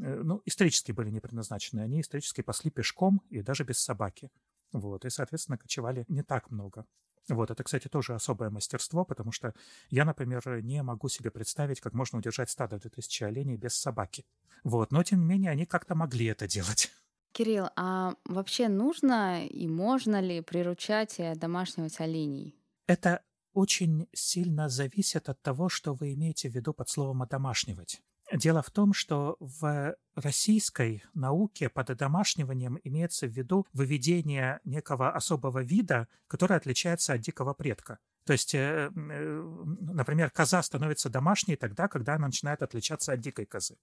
[0.00, 1.80] Э, ну, исторически были не предназначены.
[1.80, 4.30] Они исторически пасли пешком и даже без собаки.
[4.76, 6.84] Вот, и, соответственно, кочевали не так много.
[7.28, 9.54] Вот, это, кстати, тоже особое мастерство, потому что
[9.90, 14.24] я, например, не могу себе представить, как можно удержать стадо 2000 оленей без собаки.
[14.64, 16.90] Вот, но, тем не менее, они как-то могли это делать.
[17.32, 22.54] Кирилл, а вообще нужно и можно ли приручать и одомашнивать оленей?
[22.86, 28.02] Это очень сильно зависит от того, что вы имеете в виду под словом «одомашнивать».
[28.32, 35.62] Дело в том, что в российской науке под одомашниванием имеется в виду выведение некого особого
[35.62, 37.98] вида, который отличается от дикого предка.
[38.24, 43.46] То есть, э, э, например, коза становится домашней тогда, когда она начинает отличаться от дикой
[43.46, 43.76] козы.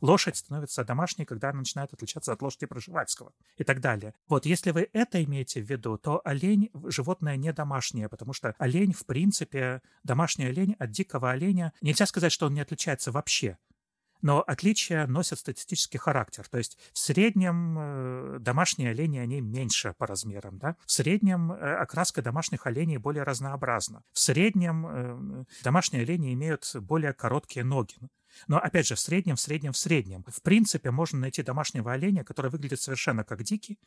[0.00, 4.14] Лошадь становится домашней, когда она начинает отличаться от лошади проживальского и так далее.
[4.28, 8.94] Вот если вы это имеете в виду, то олень– животное не домашнее, потому что олень,
[8.94, 13.58] в принципе, домашний олень от дикого оленя, нельзя сказать, что он не отличается вообще
[14.22, 16.46] но отличия носят статистический характер.
[16.48, 20.58] То есть в среднем э, домашние олени, они меньше по размерам.
[20.58, 20.76] Да?
[20.86, 24.02] В среднем э, окраска домашних оленей более разнообразна.
[24.12, 27.96] В среднем э, домашние олени имеют более короткие ноги.
[28.46, 30.24] Но, опять же, в среднем, в среднем, в среднем.
[30.28, 33.78] В принципе, можно найти домашнего оленя, который выглядит совершенно как дикий,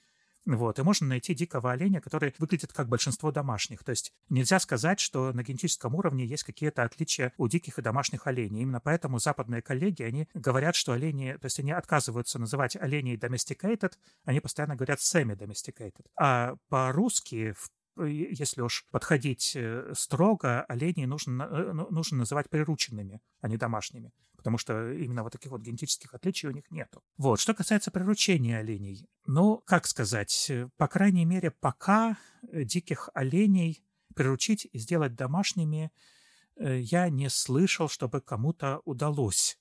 [0.45, 3.83] вот, и можно найти дикого оленя, который выглядит как большинство домашних.
[3.83, 8.27] То есть нельзя сказать, что на генетическом уровне есть какие-то отличия у диких и домашних
[8.27, 8.61] оленей.
[8.61, 13.93] Именно поэтому западные коллеги, они говорят, что олени, то есть они отказываются называть оленей domesticated,
[14.25, 16.05] они постоянно говорят semi-domesticated.
[16.19, 23.21] А по-русски в если уж подходить э, строго, оленей нужно, э, ну, нужно называть прирученными,
[23.39, 24.11] а не домашними
[24.43, 27.01] потому что именно вот таких вот генетических отличий у них нету.
[27.15, 32.17] Вот, что касается приручения оленей, ну, как сказать, э, по крайней мере, пока
[32.51, 33.81] э, диких оленей
[34.13, 35.93] приручить и сделать домашними
[36.57, 39.57] э, я не слышал, чтобы кому-то удалось.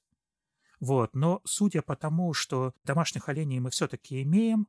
[0.81, 4.67] Вот, но судя по тому, что домашних оленей мы все-таки имеем,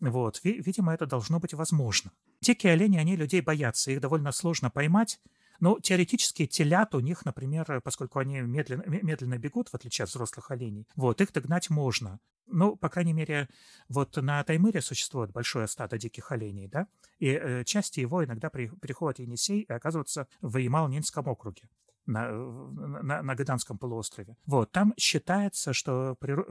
[0.00, 2.10] вот, видимо, это должно быть возможно.
[2.40, 5.20] Дикие олени, они людей боятся, их довольно сложно поймать,
[5.62, 10.50] ну, теоретически телят у них, например, поскольку они медленно, медленно бегут, в отличие от взрослых
[10.50, 12.18] оленей, вот, их догнать можно.
[12.48, 13.48] Ну, по крайней мере,
[13.88, 16.88] вот на Таймыре существует большое стадо диких оленей, да,
[17.20, 21.68] и э, части его иногда при, приходят в Енисей и оказываются в Ямал-Ненском округе
[22.06, 24.36] на, на, на Гаданском полуострове.
[24.46, 26.46] Вот, там считается, что приру,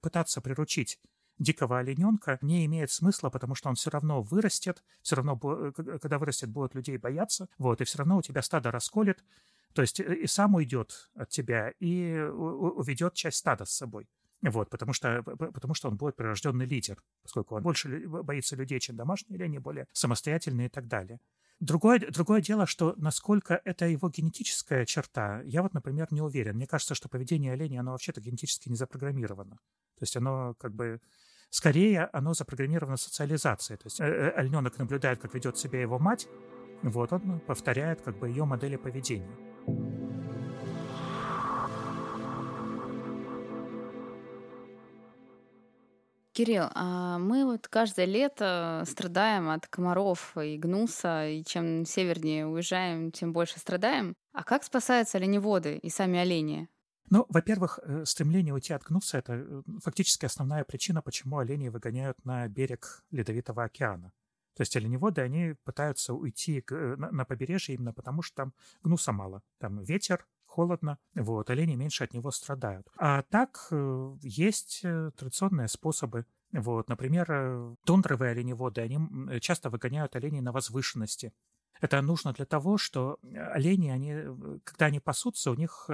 [0.00, 0.98] пытаться приручить
[1.38, 6.18] дикого олененка не имеет смысла, потому что он все равно вырастет, все равно, э, когда
[6.18, 9.24] вырастет, будут людей бояться, вот, и все равно у тебя стадо расколет,
[9.74, 14.08] то есть э, и сам уйдет от тебя, и уведет часть стада с собой.
[14.42, 18.96] Вот, потому что, потому что он будет прирожденный лидер, поскольку он больше боится людей, чем
[18.96, 21.20] домашние олени, более самостоятельные и так далее.
[21.62, 26.56] Другое, другое дело, что насколько это его генетическая черта, я вот, например, не уверен.
[26.56, 29.54] Мне кажется, что поведение оленя, оно вообще-то генетически не запрограммировано.
[29.54, 31.00] То есть оно как бы
[31.50, 33.76] Скорее, оно запрограммировано социализацией.
[33.76, 36.26] То есть э, э, олененок наблюдает, как ведет себя его мать,
[36.82, 39.36] вот он повторяет как бы ее модели поведения.
[46.32, 53.10] Кирилл, а мы вот каждое лето страдаем от комаров и гнуса, и чем севернее уезжаем,
[53.12, 54.14] тем больше страдаем.
[54.32, 56.68] А как спасаются оленеводы и сами олени?
[57.10, 62.24] Ну, во-первых, э, стремление уйти от гнуса– это э, фактически основная причина, почему оленей выгоняют
[62.24, 64.12] на берег Ледовитого океана.
[64.54, 69.42] То есть оленеводы, они пытаются уйти э, на побережье именно потому, что там гнуса мало.
[69.58, 72.86] Там ветер, холодно, вот, олени меньше от него страдают.
[72.98, 73.68] А так
[74.20, 74.82] есть
[75.16, 81.32] традиционные способы вот, например, тундровые оленеводы, они часто выгоняют оленей на возвышенности.
[81.80, 83.18] Это нужно для того, что
[83.54, 85.88] олени, они, когда они пасутся, у них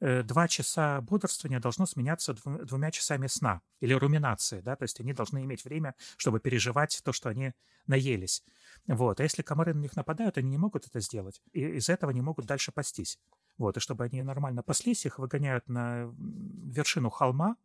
[0.00, 5.12] Э, два часа бодрствования должно сменяться двумя часами сна или руминации, да, то есть они
[5.12, 7.52] должны иметь время, чтобы переживать то, что они
[7.86, 8.42] наелись.
[8.86, 9.20] Вот.
[9.20, 12.22] А если комары на них нападают, они не могут это сделать, и из-за этого не
[12.22, 13.18] могут дальше пастись.
[13.58, 13.76] Вот.
[13.76, 17.56] И чтобы они нормально паслись, их выгоняют на вершину холма,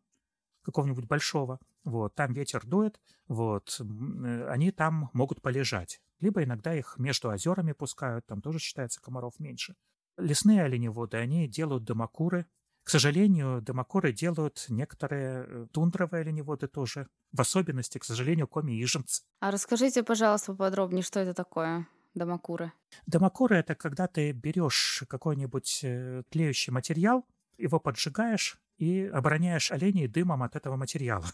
[0.66, 6.00] какого-нибудь большого, вот, там ветер дует, вот, э, они там могут полежать.
[6.18, 9.76] Либо иногда их между озерами пускают, там тоже считается комаров меньше.
[10.18, 12.46] Лесные оленеводы, они делают дымокуры.
[12.82, 17.06] К сожалению, дымокуры делают некоторые э, тундровые оленеводы тоже.
[17.32, 19.22] В особенности, к сожалению, коми-ижемцы.
[19.40, 21.86] А расскажите, пожалуйста, поподробнее, что это такое?
[22.16, 22.72] Домокуры.
[23.06, 27.26] Домокуры– это когда ты берешь какой-нибудь э, тлеющий материал,
[27.58, 31.26] его поджигаешь и обороняешь оленей дымом от этого материала.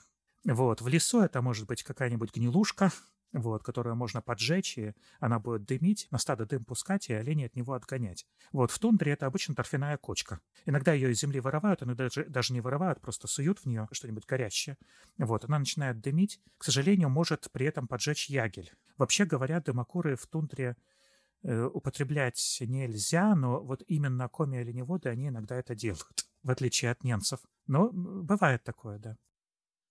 [0.45, 0.81] Вот.
[0.81, 2.90] В лесу это может быть какая-нибудь гнилушка,
[3.33, 7.57] вот, которую можно поджечь, и она будет дымить, на стадо дым пускать, и оленей от
[7.57, 8.27] него отгонять.
[8.53, 10.40] Вот, в тундре это обычно торфяная кочка.
[10.66, 14.27] Иногда ее из земли вырывают, иногда даже, даже не вырывают, просто суют в нее что-нибудь
[14.27, 14.77] горящее.
[15.18, 18.73] Вот, она начинает дымить, к сожалению, может при этом поджечь ягель.
[18.99, 20.77] Вообще говоря, дымокуры в тундре
[21.42, 27.03] э, употреблять нельзя, но вот именно коми оленеводы, они иногда это делают, в отличие от
[27.03, 27.40] немцев.
[27.66, 29.16] Но бывает такое, да.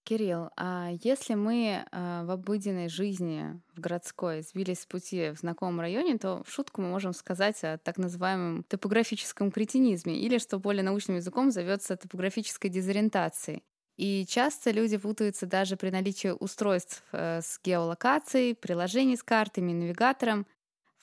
[0.03, 5.79] Кирилл, а если мы а, в обыденной жизни, в городской, сбились с пути в знакомом
[5.79, 10.83] районе, то в шутку мы можем сказать о так называемом топографическом кретинизме, или, что более
[10.83, 13.63] научным языком зовется топографической дезориентацией.
[13.97, 20.47] И часто люди путаются даже при наличии устройств э, с геолокацией, приложений с картами, навигатором.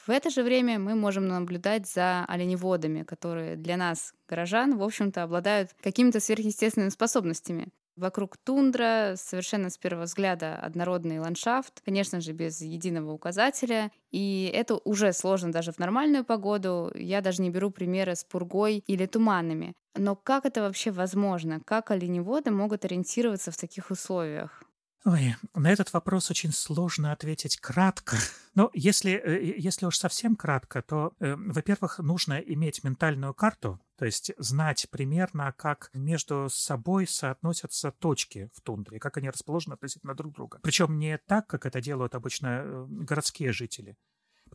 [0.04, 5.22] В это же время мы можем наблюдать за оленеводами, которые для нас, горожан, в общем-то,
[5.22, 7.68] обладают какими-то сверхъестественными способностями.
[7.98, 13.90] Вокруг тундра, совершенно с первого взгляда однородный ландшафт, конечно же, без единого указателя.
[14.12, 16.92] И это уже сложно даже в нормальную погоду.
[16.94, 19.74] Я даже не беру примеры с пургой или туманами.
[19.96, 21.60] Но как это вообще возможно?
[21.66, 24.62] Как оленеводы могут ориентироваться в таких условиях?
[25.04, 28.16] Ой, на этот вопрос очень сложно ответить кратко.
[28.54, 34.04] Но если, э, если уж совсем кратко, то, э, во-первых, нужно иметь ментальную карту, то
[34.04, 40.34] есть знать примерно, как между собой соотносятся точки в тундре, как они расположены относительно друг
[40.34, 40.60] друга.
[40.62, 43.96] Причем не так, как это делают обычно э, городские жители,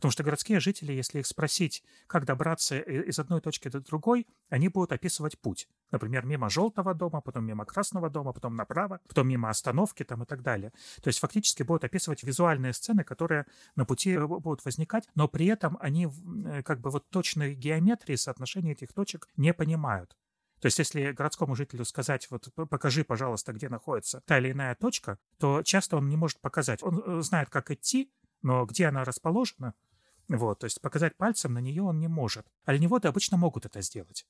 [0.04, 4.68] Потому что городские жители, если их спросить, как добраться из одной точки до другой, они
[4.68, 5.66] будут описывать путь.
[5.92, 10.26] Например, мимо желтого дома, потом мимо красного дома, потом направо, потом мимо остановки там и
[10.26, 10.74] так далее.
[11.00, 15.46] То есть фактически будут описывать визуальные сцены, которые на пути э, будут возникать, но при
[15.46, 20.18] этом они э, как бы вот точной геометрии соотношения этих точек не понимают.
[20.60, 25.18] То есть, если городскому жителю сказать, вот покажи, пожалуйста, где находится та или иная точка,
[25.38, 26.82] то часто он не может показать.
[26.82, 28.10] Он э, знает, как идти,
[28.44, 29.74] но где она расположена,
[30.28, 32.46] вот, то есть показать пальцем на нее он не может.
[32.64, 34.26] Оленеводы обычно могут это сделать.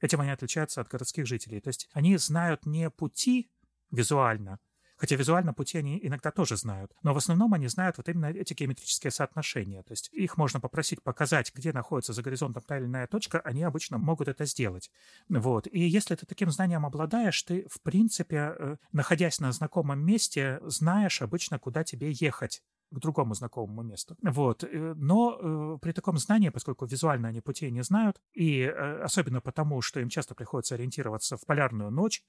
[0.00, 1.60] Этим они отличаются от городских жителей.
[1.60, 3.50] То есть они знают не пути
[3.90, 4.58] визуально,
[4.96, 8.52] хотя визуально пути они иногда тоже знают, но в основном они знают вот именно эти
[8.52, 9.82] геометрические соотношения.
[9.82, 13.62] То есть их можно попросить показать, где находится за горизонтом та или иная точка, они
[13.62, 14.90] обычно могут это сделать.
[15.28, 15.66] Вот.
[15.70, 21.22] И если ты таким знанием обладаешь, ты, в принципе, э, находясь на знакомом месте, знаешь
[21.22, 24.16] обычно, куда тебе ехать к другому знакомому месту.
[24.22, 24.64] Вот.
[24.64, 29.40] Э, но э, при таком знании, поскольку визуально они путей не знают, и э, особенно
[29.40, 32.22] потому, что им часто приходится ориентироваться в полярную ночь,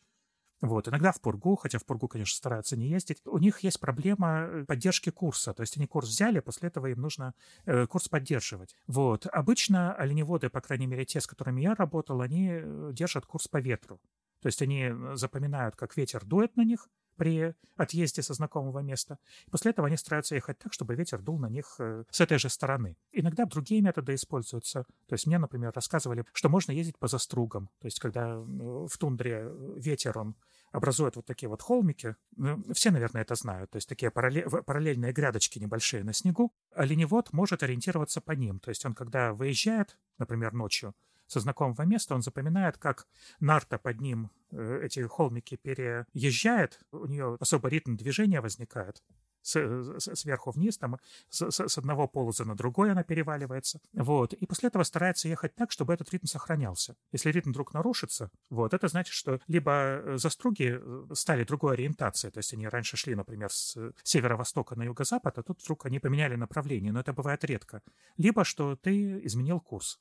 [0.62, 3.22] вот, иногда в Пургу, хотя в Пургу, конечно, стараются не ездить.
[3.26, 5.54] У них есть проблема э, поддержки курса.
[5.54, 8.76] То есть они курс взяли, после этого им нужно э, курс поддерживать.
[8.88, 9.28] Вот.
[9.32, 13.58] Обычно оленеводы, по крайней мере, те, с которыми я работал, они э, держат курс по
[13.58, 14.02] ветру.
[14.42, 19.18] То есть они запоминают, как ветер дует на них, при отъезде со знакомого места.
[19.52, 22.50] После этого они стараются ехать так, чтобы ветер дул на них э, с этой же
[22.50, 22.96] стороны.
[23.12, 24.84] Иногда другие методы используются.
[25.08, 27.70] То есть мне, например, рассказывали, что можно ездить по застругам.
[27.80, 30.36] То есть когда э, в тундре ветер, он
[30.72, 32.16] образует вот такие вот холмики.
[32.36, 33.72] Ну, все, наверное, это знают.
[33.72, 36.54] То есть такие параллельные грядочки небольшие на снегу.
[36.74, 38.60] Оленевод может ориентироваться по ним.
[38.60, 40.94] То есть он, когда выезжает, например, ночью,
[41.28, 43.08] со знакомого места, он запоминает, как
[43.40, 49.04] нарта под ним э, эти холмики переезжает, у нее особо ритм движения возникает,
[49.48, 50.98] с, сверху вниз, там
[51.30, 53.80] с, с одного полоза на другой она переваливается.
[53.94, 54.34] Вот.
[54.34, 56.96] И после этого старается ехать так, чтобы этот ритм сохранялся.
[57.12, 62.32] Если ритм вдруг нарушится, вот, это значит, что либо э, заструги э, стали другой ориентацией,
[62.32, 66.36] то есть они раньше шли, например, с северо-востока на юго-запад, а тут вдруг они поменяли
[66.36, 67.82] направление, но это бывает редко.
[68.18, 70.00] Либо что ты изменил курс.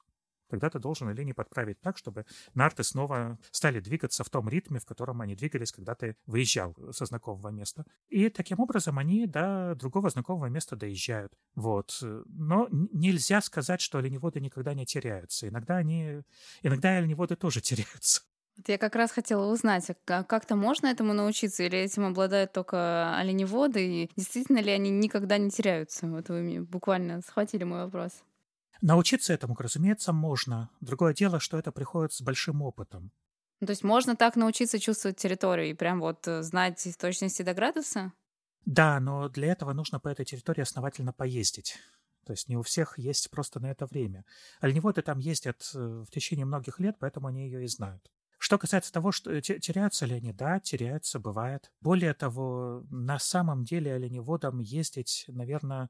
[0.48, 2.24] Тогда ты должен линии подправить так, чтобы
[2.54, 7.06] нарты снова стали двигаться в том ритме, в котором они двигались, когда ты выезжал со
[7.06, 7.84] знакомого места.
[8.08, 11.32] И таким образом они до другого знакомого места доезжают.
[11.54, 11.98] Вот.
[12.26, 15.48] Но нельзя сказать, что оленеводы никогда не теряются.
[15.48, 16.22] Иногда они...
[16.62, 18.22] Иногда оленеводы тоже теряются.
[18.56, 23.14] Вот я как раз хотела узнать, а как-то можно этому научиться, или этим обладают только
[23.14, 26.06] оленеводы, и действительно ли они никогда не теряются?
[26.06, 28.12] Вот вы буквально схватили мой вопрос.
[28.82, 30.70] Научиться этому, разумеется, можно.
[30.80, 33.12] Другое дело, что это приходит с большим опытом.
[33.60, 37.54] То есть можно так научиться чувствовать территорию и прям вот э, знать в точности до
[37.54, 38.12] градуса?
[38.66, 41.78] Да, но для этого нужно по этой территории основательно поездить.
[42.26, 44.24] То есть не у всех есть просто на это время.
[44.60, 48.10] Оленеводы там ездят э, в течение многих лет, поэтому они ее и знают.
[48.38, 51.70] Что касается того, что э, теряются ли они, да, теряются, бывает.
[51.80, 55.88] Более того, на самом деле оленеводам ездить, наверное,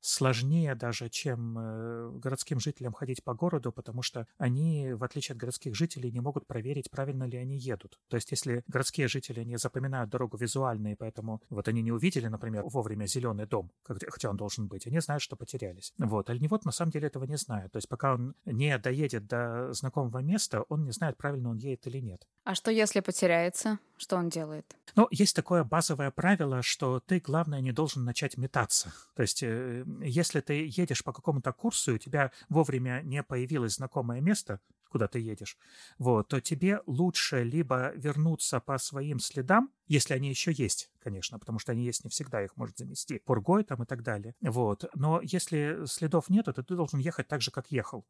[0.00, 5.38] сложнее даже, чем э, городским жителям ходить по городу, потому что они, в отличие от
[5.38, 7.98] городских жителей, не могут проверить, правильно ли они едут.
[8.08, 12.28] То есть, если городские жители не запоминают дорогу визуально, и поэтому вот они не увидели,
[12.28, 15.92] например, вовремя зеленый дом, хотя он должен быть, они знают, что потерялись.
[15.98, 16.30] Вот.
[16.30, 17.72] Оленевод на самом деле этого не знает.
[17.72, 21.86] То есть, пока он не доедет до знакомого места, он не знает, правильно он едет
[21.86, 22.26] или нет.
[22.44, 23.78] А что, если потеряется?
[23.96, 24.76] Что он делает?
[24.94, 28.92] Ну, есть такое базовое правило, что ты, главное, не должен начать метаться.
[29.14, 33.74] То есть, э, если ты едешь по какому-то курсу, и у тебя вовремя не появилось
[33.74, 34.60] знакомое место,
[34.90, 35.56] куда ты едешь,
[35.98, 41.58] вот, то тебе лучше либо вернуться по своим следам, если они еще есть, конечно, потому
[41.58, 44.34] что они есть не всегда, их может замести пургой там и так далее.
[44.40, 44.84] Вот.
[44.94, 48.06] Но если следов нету, то ты должен ехать так же, как ехал.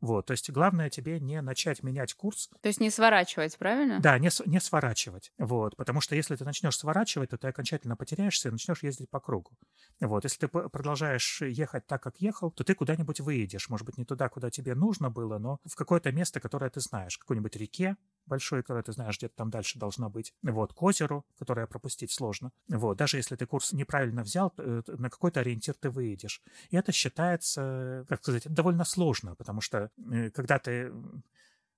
[0.00, 2.50] Вот, то есть главное тебе не начать менять курс.
[2.60, 4.00] То есть не сворачивать, правильно?
[4.00, 5.32] Да, не, не сворачивать.
[5.38, 9.20] Вот, потому что если ты начнешь сворачивать, то ты окончательно потеряешься и начнешь ездить по
[9.20, 9.50] кругу.
[10.00, 13.68] Вот, если ты продолжаешь ехать так, как ехал, то ты куда-нибудь выедешь.
[13.68, 17.18] Может быть, не туда, куда тебе нужно было, но в какое-то место, которое ты знаешь,
[17.18, 17.96] какой-нибудь реке,
[18.26, 20.34] большой, которое ты знаешь, где-то там дальше должно быть.
[20.42, 22.52] Вот, к озеру, которое пропустить сложно.
[22.68, 26.42] Вот, даже если ты курс неправильно взял, э, на какой-то ориентир ты выедешь.
[26.70, 30.92] И это считается, как сказать, довольно сложно, потому что э, когда ты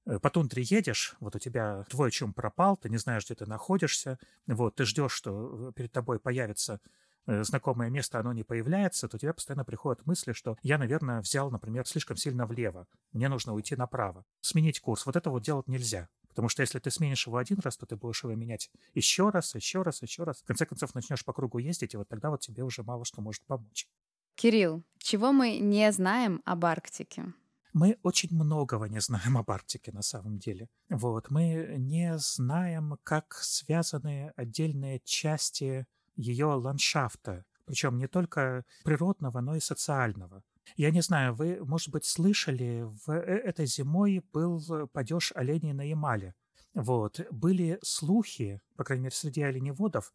[0.06, 3.46] э, по тундре едешь, вот у тебя твой чум пропал, ты не знаешь, где ты
[3.46, 6.80] находишься, вот, ты ждешь, что перед тобой появится
[7.26, 11.50] знакомое место, оно не появляется, то у тебя постоянно приходят мысли, что я, наверное, взял,
[11.50, 14.24] например, слишком сильно влево, мне нужно уйти направо.
[14.40, 16.08] Сменить курс, вот это вот делать нельзя.
[16.30, 19.54] Потому что если ты сменишь его один раз, то ты будешь его менять еще раз,
[19.54, 20.40] еще раз, еще раз.
[20.40, 23.20] В конце концов, начнешь по кругу ездить, и вот тогда вот тебе уже мало что
[23.20, 23.88] может помочь.
[24.36, 27.34] Кирилл, чего мы не знаем об Арктике?
[27.72, 30.68] Мы очень многого не знаем об Арктике на самом деле.
[30.88, 39.54] Вот, мы не знаем, как связаны отдельные части ее ландшафта, причем не только природного, но
[39.54, 40.42] и социального.
[40.76, 45.82] Я не знаю, вы, может быть, слышали, в э, этой зимой был падеж оленей на
[45.82, 46.34] Ямале.
[46.74, 47.20] Вот.
[47.30, 50.12] Были слухи, по крайней мере, среди оленеводов,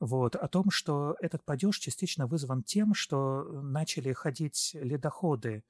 [0.00, 5.62] вот, о том, что этот падеж частично вызван тем, что начали ходить ледоходы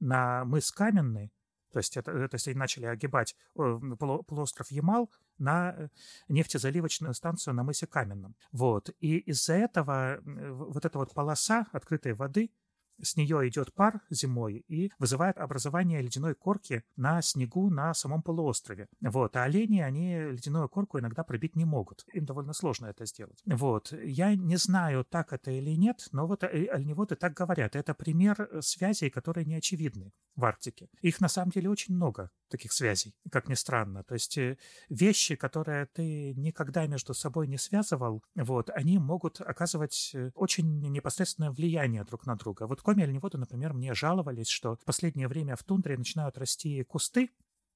[0.00, 1.32] на мыс Каменный,
[1.72, 5.88] то есть, это, то есть они начали огибать полуостров Ямал на э,
[6.28, 8.34] нефтезаливочную станцию на мысе Каменном.
[8.50, 8.90] Вот.
[8.98, 12.50] И из-за этого вот эта вот полоса открытой воды
[13.02, 18.88] с нее идет пар зимой и вызывает образование ледяной корки на снегу на самом полуострове.
[19.00, 19.36] Вот.
[19.36, 22.04] А олени, они ледяную корку иногда пробить не могут.
[22.12, 23.42] Им довольно сложно это сделать.
[23.46, 23.92] Вот.
[23.92, 27.76] Я не знаю, так это или нет, но вот э, оленеводы так говорят.
[27.76, 30.88] Это пример э, связей, которые не очевидны в Арктике.
[31.02, 34.04] Их на самом деле очень много, таких связей, как ни странно.
[34.04, 40.14] То есть э, вещи, которые ты никогда между собой не связывал, вот, они могут оказывать
[40.34, 42.66] очень непосредственное влияние друг на друга.
[42.66, 47.30] Вот Коми оленеводы, например, мне жаловались, что в последнее время в тундре начинают расти кусты,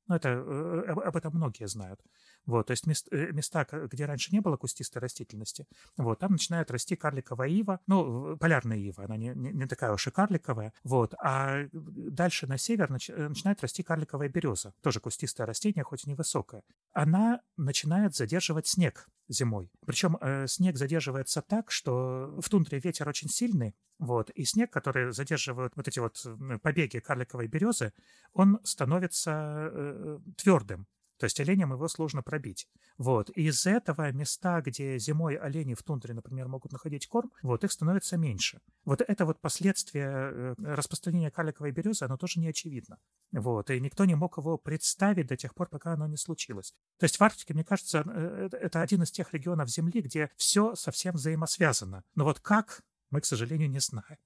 [0.07, 2.01] ну, это, э, об этом многие знают.
[2.47, 6.71] Вот, то есть мест, э, места, где раньше не было кустистой растительности, вот, там начинает
[6.71, 11.65] расти карликовая ива, ну, полярная ива, она не, не, такая уж и карликовая, вот, а
[11.73, 16.63] дальше на север нач, э, начинает расти карликовая береза, тоже кустистое растение, хоть и невысокое.
[16.93, 19.71] Она начинает задерживать снег зимой.
[19.87, 25.13] Причем э, снег задерживается так, что в тундре ветер очень сильный, вот, и снег, который
[25.13, 26.25] задерживают вот эти вот
[26.63, 27.93] побеги карликовой березы,
[28.33, 30.87] он становится э, твердым.
[31.19, 32.69] То есть оленям его сложно пробить.
[32.99, 33.31] Вот.
[33.35, 37.73] И из-за этого места, где зимой олени в тундре, например, могут находить корм, вот, их
[37.73, 38.61] становится меньше.
[38.85, 42.99] Вот это вот последствие э, распространения карликовой березы, оно тоже не очевидно.
[43.33, 43.71] Вот.
[43.71, 46.75] И никто не мог его представить до тех пор, пока оно не случилось.
[46.99, 50.75] То есть в Арктике, мне кажется, э, это один из тех регионов Земли, где все
[50.75, 52.05] совсем взаимосвязано.
[52.15, 54.19] Но вот как, мы, к сожалению, не знаем.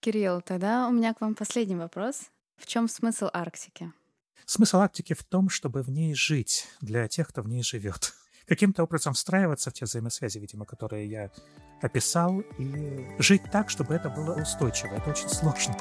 [0.00, 2.30] Кирилл, тогда у меня к вам последний вопрос.
[2.56, 3.92] В чем смысл Арктики?
[4.44, 8.12] Смысл Арктики в том, чтобы в ней жить для тех, кто в ней живет.
[8.46, 11.30] Каким-то образом встраиваться в те взаимосвязи, видимо, которые я
[11.82, 14.94] описал, и жить так, чтобы это было устойчиво.
[14.94, 15.74] Это очень сложно.